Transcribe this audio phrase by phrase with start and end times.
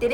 [0.00, 0.10] なん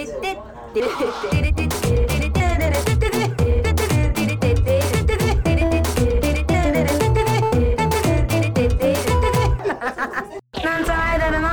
[10.85, 11.49] ちゃらアイドルの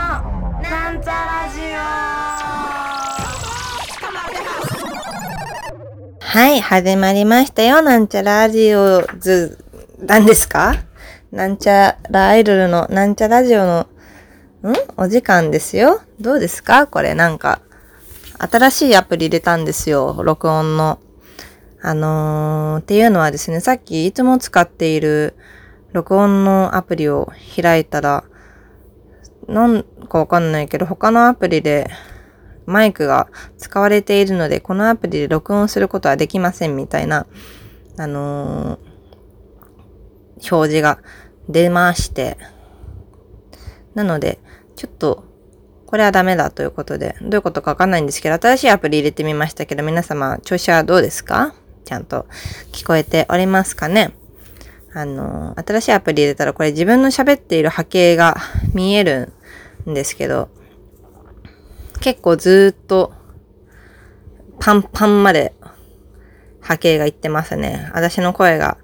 [0.62, 1.60] なんちゃラジ
[6.22, 7.82] はい、始まりましたよ。
[7.82, 9.58] なんちゃらラジオズ、
[10.00, 10.76] なんですか
[11.34, 13.88] なんちゃらアイドルのなんちゃラジオの、ん
[14.96, 16.00] お時間ですよ。
[16.22, 17.60] どうですかこれなんか、
[18.50, 20.22] 新しいアプリ入れたんですよ。
[20.24, 21.00] 録音の。
[21.84, 25.36] あのー、っていうのはですね、さっきいつも使っている
[25.94, 28.24] 録音のアプリを開いたら、
[29.48, 31.90] なんかわかんないけど、他のアプリで
[32.66, 37.26] マイクが使われているので、このアプリで録音することはできませんみたいな、
[37.98, 41.00] あのー、表示が
[41.50, 42.38] 出まして、
[43.94, 44.40] なので、
[44.76, 45.31] ちょっと、
[45.92, 51.54] これはダメだということで、どういうことかわかんないんですけど、新しいアプリ入れてみましたけど、皆様、調子はどうですか？
[51.84, 52.28] ちゃんと
[52.72, 54.14] 聞こえておりますかね？
[54.94, 58.38] あの、新しいアプリ入れたらこれ自分の喋っている波形が
[58.74, 59.34] 見える
[59.90, 60.48] んですけど、
[62.00, 63.14] 結構ずっと
[64.60, 65.54] パンパンまで
[66.62, 67.92] 波形がいってますね。
[67.94, 68.78] 私の声が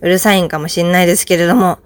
[0.00, 1.78] うるさいんかもしんないですけれども、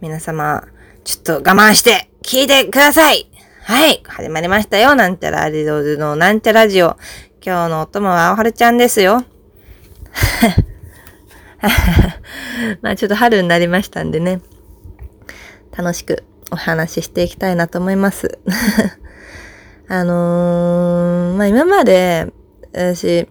[0.00, 0.66] 皆様、
[1.04, 3.31] ちょっと我慢して聞いてください！
[3.64, 4.96] はい、始まりましたよ。
[4.96, 6.96] なんちゃらアリドルのなんちゃラジオ。
[7.40, 9.24] 今日のお供はおはるちゃんですよ。
[12.82, 14.40] まあちょっと春になりましたんでね、
[15.76, 18.40] 楽しくお話ししていきたいなと思います。
[19.86, 22.32] あのー、まあ今まで、
[22.72, 23.28] 私、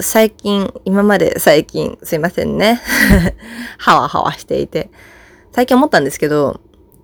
[0.00, 2.80] 最近、今まで最近、すいませんね。
[3.78, 4.88] はわはわしていて。
[5.50, 6.60] 最近思ったんですけど、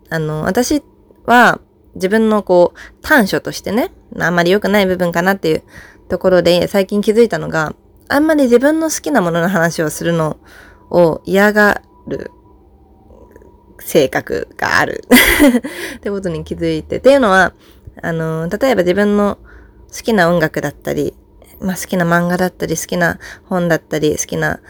[0.09, 0.85] あの、私
[1.29, 1.61] は
[1.95, 5.63] 自分のこう、短所としてね、あんまり良くない部分かなっていう
[6.09, 7.75] ところで最近気づいたのが、
[8.09, 10.39] あんまり自分の好きなものの話をするの
[10.91, 12.31] を嫌がる
[13.81, 15.05] 性格がある
[15.97, 16.97] ってことに気づいて。
[16.97, 17.53] っていうのは、
[18.01, 19.39] あの、例えば自分の
[19.95, 21.15] 好きな音楽だったり、
[21.61, 24.61] まあ好きな漫画だったり、好きな本だったり、好きな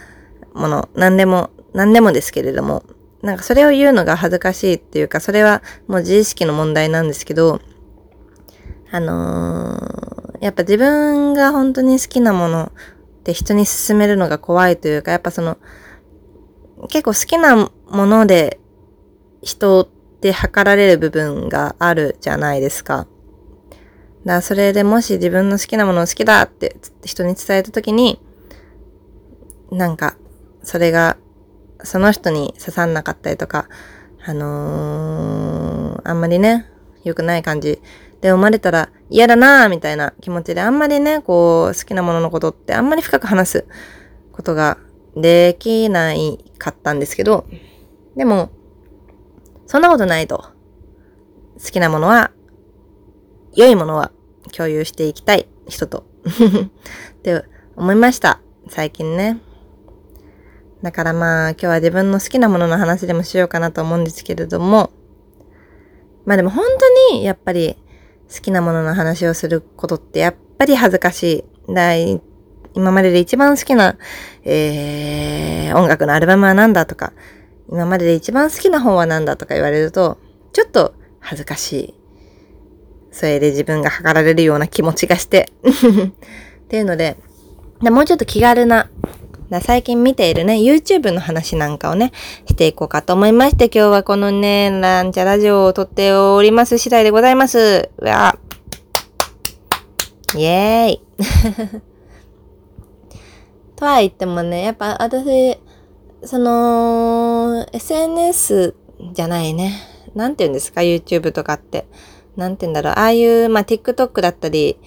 [0.54, 2.82] もの、何でも、何でもですけれども、
[3.22, 7.60] なんかそれを言うのが恥ずかしいっていうか、それはもう自意識の問題なんですけど、
[8.90, 12.72] あのー、やっぱ自分が本当に好きなもの
[13.20, 15.58] って人に勧めるのが怖いというか、やっぱその、
[16.88, 17.70] 結構好きなも
[18.06, 18.60] ので
[19.42, 19.86] 人っ
[20.20, 22.98] て測られる部分があるじゃないですか。
[22.98, 23.08] だか
[24.24, 28.20] らそれでもし自分の好きなものを好きだって人に伝えたときに、
[29.70, 30.16] なんか、
[30.62, 31.16] それが、
[31.82, 33.68] その人に刺さんなかったりとか、
[34.24, 36.66] あのー、あんまりね、
[37.04, 37.80] 良くない感じ
[38.20, 43.66] で生まれたら嫌だなぁみたいな気持ちであんまりね、こう好きなもののことってあんまり深く話す
[44.32, 44.78] ことが
[45.16, 47.46] できないかったんですけど、
[48.16, 48.50] でも、
[49.66, 50.44] そんなことないと。
[51.62, 52.30] 好きなものは、
[53.54, 54.12] 良いものは
[54.52, 56.04] 共有していきたい人と。
[57.18, 57.44] って
[57.76, 58.40] 思いました。
[58.68, 59.40] 最近ね。
[60.82, 64.90] だからまあ今日は自分の好きなものの話でもしようかなと思うんですけれども、
[66.24, 66.64] まあでも本
[67.10, 67.76] 当にやっぱり
[68.32, 71.72] 好きなものの話をすることってやっぱり恥ずかしい。
[71.72, 72.20] だい
[72.74, 73.96] 今までで一番好きな、
[74.44, 77.12] えー、音楽のアルバムは何だとか、
[77.68, 80.18] 今までで一番好きな本は何だとか言われると、
[80.52, 81.94] ちょっと恥ずかしい。
[83.10, 85.50] それで自分が測られるような気持ちがして。
[85.66, 87.16] っていうの、で
[87.82, 88.88] もうちょっと気軽な、
[89.62, 92.12] 最近見ているね、YouTube の話なんかをね、
[92.46, 97.88] していこうかと思いまして、今日はこのね、ランチャラジオを撮っております次第でございます。
[97.96, 98.38] うわ
[100.34, 101.00] イェーイ
[103.74, 105.56] とは言ってもね、やっぱ私、
[106.24, 108.74] その、SNS
[109.14, 109.72] じゃないね。
[110.14, 111.86] なんて言うんですか ?YouTube とかって。
[112.36, 112.92] なんて言うんだろう。
[112.94, 114.78] ああいう、まあ、TikTok だったり、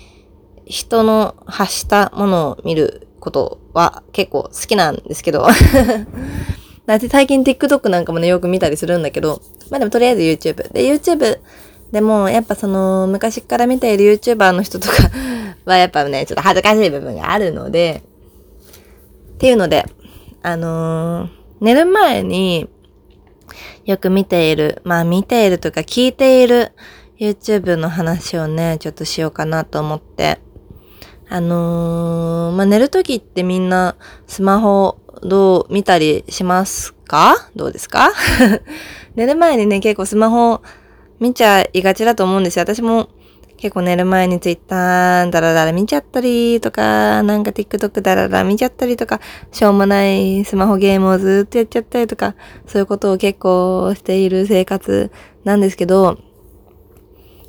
[0.66, 5.48] 人の発したものを見ることは結構好きなんですけど。
[6.86, 10.72] だって最近 TikTok なんかもね、よく見たりするんだけど、まあでもとりあえず YouTube。
[10.74, 11.40] で、YouTube
[11.92, 14.96] でもやっぱその昔から見ている YouTuber の人とか
[15.66, 18.04] はやっぱね、ちょっと恥ずかしい部分があるので、
[19.36, 19.86] っていうので、
[20.42, 21.30] あのー、
[21.60, 22.70] 寝る前に
[23.86, 26.72] よく見ている、まあ見ているとか聞いている
[27.20, 30.40] YouTube の話をね、ちょっとしようかなと思って。
[31.34, 33.96] あのー、まあ寝るときってみんな
[34.28, 37.50] スマホどう見たりしますか？
[37.56, 38.12] どうですか？
[39.16, 40.62] 寝る前にね、結構スマホ
[41.22, 42.64] 見ちゃいがちだと思うんですよ。
[42.64, 43.08] 私も
[43.56, 49.22] 結構寝る前にツイッターダラダラ見ちゃったりとか、なんか TikTok ダラダラ見ちゃったりとか、
[49.54, 52.36] しょうもないスマホゲームをずっとやっちゃったりとか、
[52.68, 55.12] そういうことを結構している生活
[55.46, 56.18] なんですけど、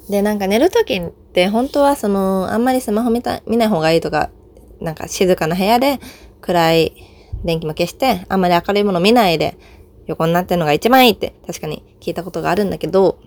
[0.08, 1.00] で、なんか寝るとき
[1.32, 4.28] って本当はその、あんまりスマホ見た見ない方がいいとか、
[4.80, 5.98] なんか静かな部屋で
[6.42, 6.94] 暗い
[7.42, 9.56] 電気も消して、あんまり明るいもの見ないで
[10.06, 13.18] 横になってるのが一番いいって確かに聞いたことがあるんだけど、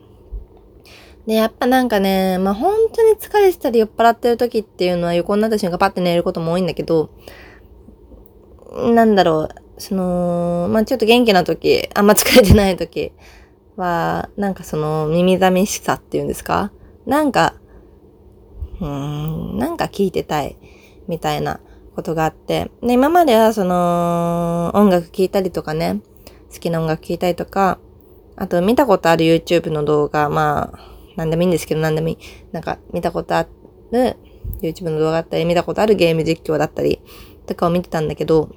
[1.25, 7.10] で、やっぱなんかね、まあ本当に疲れてたり酔っ払ってる時っていうのは横になった瞬間パッて寝ることも多いんだけど、
[8.94, 9.50] なんだろう、
[9.80, 13.12] その、まあちょっと元気な時、あんま疲れてない時
[13.75, 16.72] は、なんかその耳寂しさっていうんですか？
[17.08, 17.56] なんか、
[18.81, 20.57] うん、なんか聞いてたい、
[21.07, 21.60] みたいな
[21.95, 26.01] ことがあって、で、今まではその、音楽聴いたりとかね、
[26.51, 27.80] 好きな音楽聴いたりとか、
[28.36, 32.18] あと見たことある YouTube の動画、まあ、なんでもいいんですけど、なんでもいい。
[32.51, 33.48] なんか、見たことあ
[33.92, 34.18] る
[34.62, 37.01] YouTube の動画だったり、見たことあるゲーム実況だったり、
[37.45, 38.50] とかを見てたんだけど、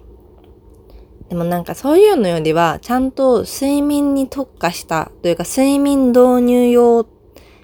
[1.28, 7.06] でもなんかそういうのよりは、ちゃんと睡眠に特化したというか、睡眠導入用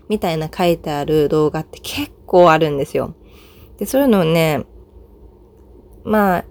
[0.09, 3.15] みたいな書いてある動画って結構あるんですよ。
[3.79, 4.65] で、そういうのをね、
[6.05, 6.45] まあ、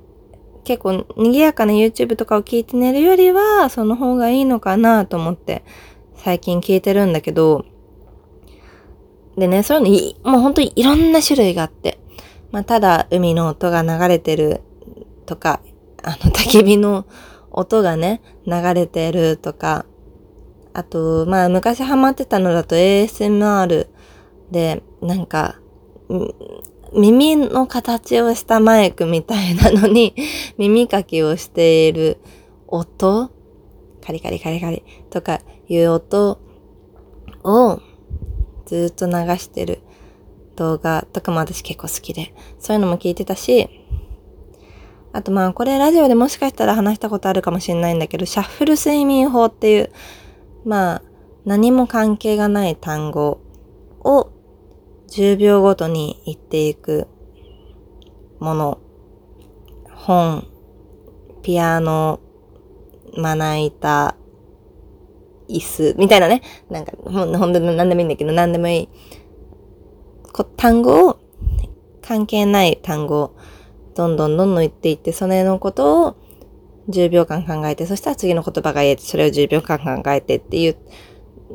[0.63, 5.65] 結構賑やかな YouTube とかを聞いて寝るよりは、その方がいいのかなと思って、
[6.15, 7.65] 最近聞いてるんだけど、
[9.37, 11.99] でね、そういうのもう本当にいろんな種類があって。
[12.51, 14.61] まあ、ただ海の音が流れてる
[15.25, 15.59] とか、
[16.03, 17.05] あの、焚き火の
[17.51, 19.85] 音がね、流れてるとか、
[20.73, 23.87] あと、まあ、昔ハマってたのだと ASMR
[24.51, 25.59] で、なんか、
[26.93, 30.15] 耳の形をしたマイクみたいなのに
[30.57, 32.19] 耳かきをしている
[32.67, 33.31] 音
[34.05, 36.39] カリカリカリカリとかいう音
[37.43, 37.79] を
[38.65, 39.81] ずっと流してる
[40.55, 43.69] 動画とかも私結構好きで、そういうのも聞いてたし、
[45.11, 49.91] あとまあこれラジオでもしかしたら話したことあるかもしれないんだけど、シャッフル睡眠法っていう、
[50.65, 51.01] まあ
[51.45, 53.39] 何も関係がない単語
[54.03, 54.32] を
[55.15, 57.07] 10秒ごとに言っていく
[58.39, 58.79] もの、
[59.91, 60.47] 本、
[61.43, 62.19] ピアノ、
[63.15, 64.17] まな板、
[65.47, 66.41] 椅子、みたいなね。
[66.71, 68.89] なんか、ほん、ほんと何でもいいんだけど、何でもいい。
[70.31, 71.19] こ単語を、
[72.01, 73.35] 関係ない単語を、
[73.93, 76.15] どんどんどんどん言っていって、それのことを
[76.89, 80.77] 10秒間考えて、そしたら次の言葉が言えて、それを10秒間考えてっていう、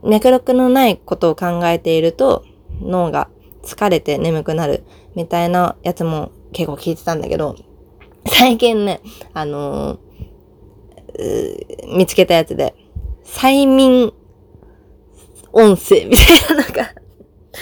[0.04, 2.44] 脈絡のないことを考えていると、
[2.80, 3.28] 脳が
[3.68, 4.84] 疲れて眠くなる、
[5.14, 7.56] みたいなやつも結構聞いてたんだけど、
[8.26, 9.00] 最近ね、
[9.34, 12.74] あのー、見つけたやつで、
[13.24, 14.12] 催眠
[15.52, 16.94] 音声みたいなのが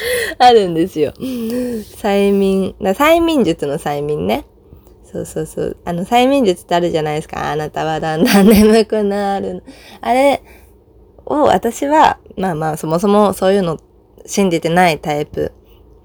[0.38, 1.12] あるんですよ。
[1.18, 4.44] 催眠、だ催眠術の催眠ね。
[5.04, 5.76] そうそうそう。
[5.84, 7.50] あの、催眠術ってあるじゃないですか。
[7.50, 9.62] あなたはだんだん眠くなる。
[10.00, 10.42] あれ
[11.24, 13.78] を私は、まあまあ、そもそもそういうの
[14.26, 15.52] 信じてないタイプ。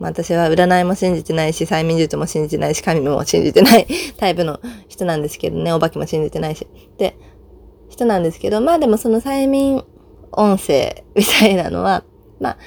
[0.01, 3.85] まあ私は占いも信じてないし、催眠術も信じてないし、神も信じてない
[4.17, 5.71] タイプの人なんですけどね。
[5.71, 6.65] お化けも信じてないし。
[6.97, 7.15] で、
[7.87, 9.83] 人なんですけど、まあでもその催眠
[10.31, 12.03] 音声みたいなのは、
[12.41, 12.57] まあ、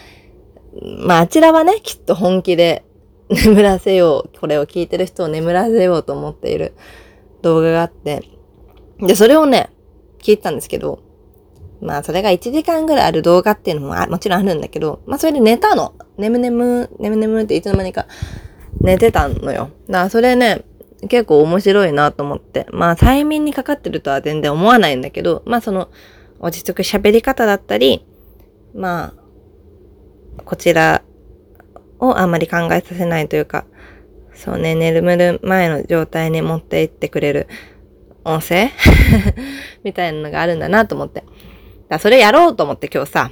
[0.81, 2.85] まああちらはね、きっと本気で
[3.29, 6.73] 眠らせよう、これを聞いてる人を眠らせようと思っている
[7.43, 8.23] 動画があって、
[9.01, 9.71] で、それをね、
[10.23, 11.01] 聞いたんですけど、
[11.85, 15.95] まあそれが1時間ぐらいある動画っていうのももちろんあるんだけど、まあそれで寝たの。
[16.17, 18.07] 眠眠、眠眠っていつの間にか
[18.81, 19.71] 寝てたのよ。
[19.89, 20.65] だからそれね、
[21.09, 22.67] 結構面白いなと思って。
[22.71, 25.91] まあ、催眠にかかってるとは全然思わないんだけど、まあその、
[26.41, 28.07] 落ち着く喋り方だったり、
[28.75, 29.13] ま
[30.39, 31.03] あ、こちら
[31.99, 33.67] をあんまり考えさせないというか、
[34.35, 37.47] そうね、寝るる前の状態に持っていってくれる
[38.25, 38.71] 音声？
[39.85, 41.25] みたいなのがあるんだなと思って。
[41.89, 43.31] だそれやろうと思って今日さ、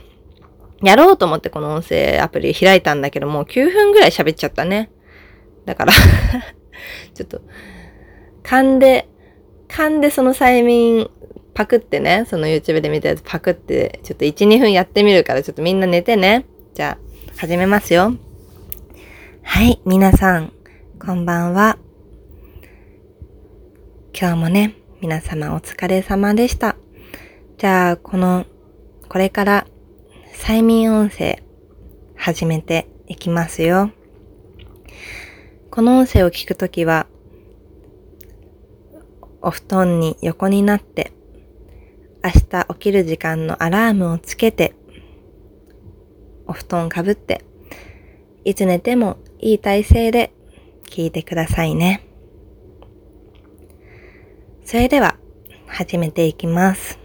[0.83, 4.91] やろうと思ってこの音声アプリ開いたんだけどもう9分ぐらい喋っちゃったね。
[5.65, 5.93] だから
[7.15, 7.41] ちょっと、
[8.43, 9.09] 噛んで、
[9.69, 11.09] 噛んでその催眠
[11.55, 16.47] パクってね、その YouTube で見たやつパクって、ちょっと1、2分やってみるから、ちょっとみんな寝てね。
[16.75, 18.15] じゃあ、始めますよ。
[19.43, 20.53] はい、皆さん、
[21.05, 21.79] こんばんは。
[24.19, 26.77] 今日もね、皆様お疲れ様でした。
[27.63, 28.45] じゃあ、この、
[29.09, 29.69] これから
[30.35, 31.45] 催眠音声
[32.17, 33.93] 始めていきますよ。
[35.71, 37.07] この音声を聞くときは、
[39.41, 41.13] お布団に横になって、
[42.25, 44.75] 明日起きる時間のアラームをつけて、
[46.49, 47.45] お布団かぶって、
[48.45, 50.33] いつ寝てもいい体勢で
[50.91, 52.05] 聞いてくださいね。
[54.65, 55.17] それでは
[55.69, 57.02] 始めていきます。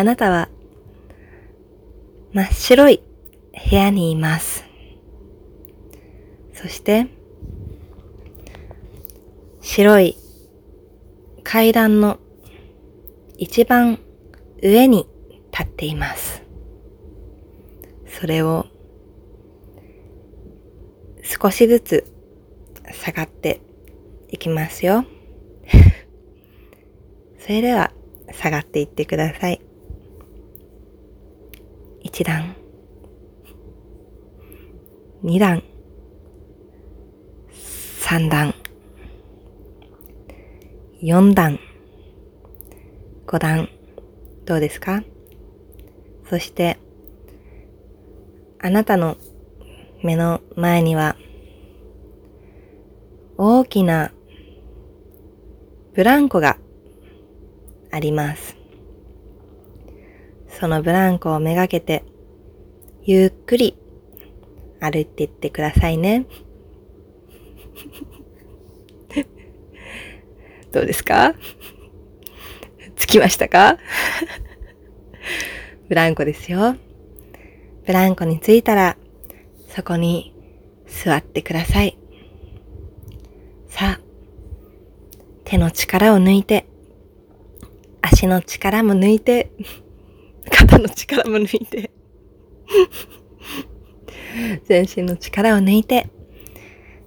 [0.00, 0.48] あなたは
[2.32, 3.02] 真っ白い
[3.70, 4.64] 部屋にいます。
[6.54, 7.06] そして
[9.60, 10.16] 白い
[11.42, 12.18] 階段の
[13.36, 13.98] 一番
[14.62, 15.06] 上に
[15.52, 16.44] 立っています。
[18.06, 18.64] それを
[21.22, 22.10] 少しずつ
[22.94, 23.60] 下がって
[24.30, 25.04] いきますよ。
[27.38, 27.92] それでは
[28.32, 29.60] 下がっていってください。
[32.12, 32.56] 一段、
[35.22, 35.62] 二段、
[38.00, 38.52] 三段、
[41.00, 41.60] 四段、
[43.26, 43.68] 五段、
[44.44, 45.04] どうですか？
[46.28, 46.78] そして、
[48.58, 49.16] あなたの
[50.02, 51.16] 目の前には、
[53.38, 54.10] 大きな
[55.94, 56.58] ブランコが
[57.92, 58.59] あります。
[60.60, 62.04] そのブランコをめがけて、
[63.02, 63.78] ゆっくり
[64.78, 66.26] 歩いていってくださいね。
[70.70, 71.34] どうですか？
[72.96, 73.78] 着きましたか？
[75.88, 76.76] ブランコですよ。
[77.86, 78.98] ブランコに着いたら、
[79.66, 80.34] そこに
[80.86, 81.96] 座ってください。
[83.68, 84.00] さあ、
[85.44, 86.66] 手の力を抜いて、
[88.02, 89.50] 足の力も抜いて、
[90.50, 91.90] 肩の力も抜いて、
[94.64, 96.08] 全身の力を抜いて、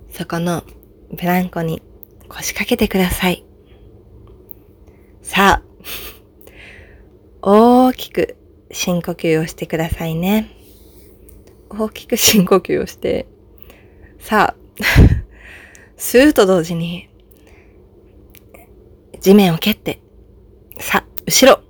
[0.09, 0.63] そこの
[1.11, 1.81] ブランコに
[2.27, 3.45] 腰掛けてください。
[5.21, 5.73] さあ、
[7.41, 8.37] 大きく
[8.71, 10.49] 深呼吸をしてくださいね。
[11.69, 13.27] 大きく深呼吸をして、
[14.19, 14.63] さあ、
[15.97, 17.09] スーと同時に、
[19.19, 20.01] 地面を蹴って、
[20.79, 21.62] さあ、後ろ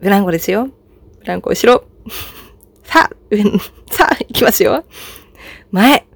[0.00, 0.68] ブランコですよ。
[1.20, 1.84] ブランコ後ろ。
[2.84, 3.42] さあ、上、
[3.90, 4.84] さあ、行きますよ。
[5.70, 6.06] 前。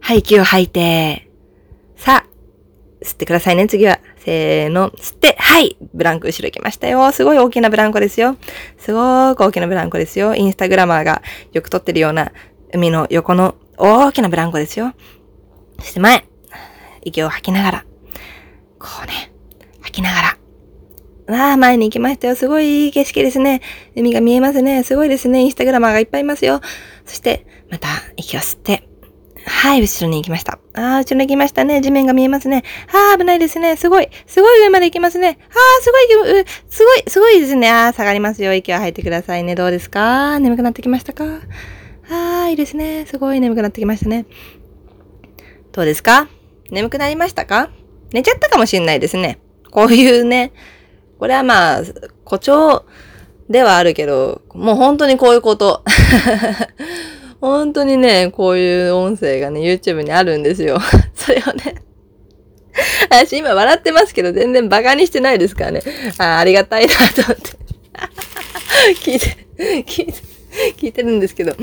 [0.00, 1.28] はい、息を吐いて。
[1.96, 4.00] さあ、吸ってくださいね、次は。
[4.16, 7.10] せーの、吸って、はい、ブランコ後ろ行きましたよ。
[7.12, 8.36] すごい大きなブランコですよ。
[8.76, 10.34] すごーく大きなブランコですよ。
[10.34, 12.32] インスタグラマーがよく撮ってるような
[12.72, 14.92] 海の横の大きなブランコですよ。
[15.78, 16.24] そして前、
[17.02, 17.84] 息を吐きながら、
[18.78, 19.32] こうね、
[19.80, 20.38] 吐きながら、
[21.30, 22.36] わあ、前に行きましたよ。
[22.36, 23.60] すごいいい景色ですね。
[23.94, 24.82] 海が見えますね。
[24.82, 25.42] すごいですね。
[25.42, 26.60] インスタグラマーがいっぱいいますよ。
[27.06, 28.88] そして、また息を吸って、
[29.46, 30.58] はい、後ろに行きました。
[30.74, 31.80] ああ、後ろに行きましたね。
[31.80, 32.62] 地面が見えますね。
[32.92, 33.76] ああ、危ないですね。
[33.76, 34.08] すごい。
[34.26, 35.38] すごい上まで行きますね。
[35.40, 37.70] ああ、すごい、すごい、すごいですね。
[37.70, 38.52] ああ、下がりますよ。
[38.54, 39.54] 息を吐いてくださいね。
[39.54, 40.38] どうですか？
[40.40, 41.24] 眠くなってきましたか？
[42.10, 43.06] ああ、いいですね。
[43.06, 44.26] すごい眠くなってきましたね。
[45.72, 46.28] どうですか？
[46.70, 47.70] 眠くなりましたか？
[48.12, 49.38] 寝ちゃったかもしんないですね。
[49.70, 50.52] こういうね、
[51.20, 51.82] これはまあ、
[52.24, 52.86] 誇張
[53.50, 55.84] ではあるけど、もう本当にこういうこと。
[57.42, 60.78] 本当にね、こういう音声がね、YouTube にあるんですよ。
[61.14, 61.82] それをね、
[63.10, 65.82] 私今笑ってますけど、全然バカにしてないですからね。
[66.16, 67.50] あありがたいなと思って。
[69.04, 69.36] 聞いて、
[69.84, 70.12] 聞いて、
[70.78, 71.54] 聞いてるんですけど。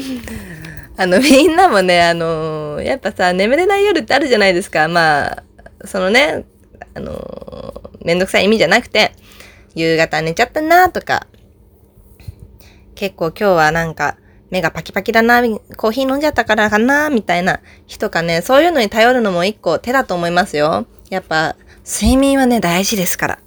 [0.98, 4.88] あの、みんなもね、あのー、やっぱさ、眠れない夜ってあるじゃないですか。
[4.88, 5.44] まあ、
[5.86, 6.46] そのね、
[6.94, 9.14] あのー、めんどくさい意味じゃなくて、
[9.76, 11.28] 夕方寝ちゃったなとか、
[12.96, 14.18] 結構今日はなんか、
[14.50, 15.42] 目がパキパキだな、
[15.76, 20.86] コーヒー飲んじゃったからかな、みたいな人かね、そういうのに頼るのも一個手だと思いますよ。
[21.10, 21.56] やっぱ、
[21.86, 23.40] 睡眠はね、大事ですから。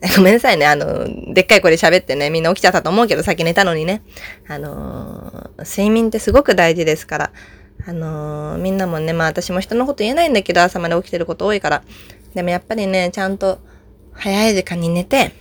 [0.16, 0.66] ごめんなさいね。
[0.66, 4.02] あの、でっかい声で喋ってね、みんな起きちゃったと思うけど、先寝たのにね。
[4.48, 7.30] あのー、睡眠ってすごく大事ですから。
[7.86, 11.82] あのー、みんなもね、まあ私も人のこと言えないんだけど、朝まで起きてること多いから。
[12.34, 13.58] でもやっぱりね、ちゃんと
[14.20, 15.32] 早い時間に寝て、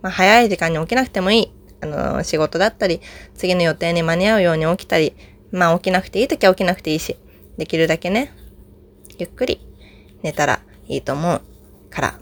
[0.00, 1.52] まあ早い時間に起きなくてもいい。
[1.82, 3.00] あの、仕事だったり、
[3.34, 5.14] 次の予定に間に合うように起きたり、
[5.50, 7.16] まあ起きなくていい時は起きなくていいし、
[7.58, 8.32] できるだけね、
[9.18, 9.60] ゆっくり
[10.22, 11.42] 寝たらいいと思う
[11.90, 12.20] から。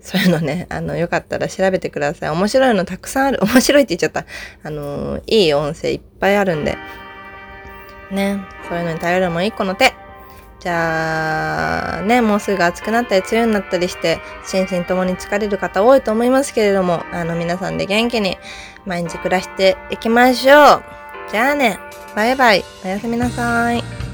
[0.00, 2.30] そういうのね、あの、よかったら調べてください。
[2.30, 3.40] 面白いのたくさんある。
[3.42, 4.26] 面白いって言っちゃった。
[4.62, 6.76] あの、いい音声いっぱいあるんで。
[8.10, 10.01] ね、そういうのに頼るも一個の手。
[10.62, 18.38] じゃあ、ね、もうすぐ暑くなったり、梅雨になったりして、心身ともに疲れる方多いと思いますけれども、あの、皆さんで元気に
[18.86, 20.82] 毎日暮らしていきましょう。
[21.32, 21.80] じゃあね、
[22.14, 22.64] バイバイ。
[22.84, 24.11] おやすみなさい。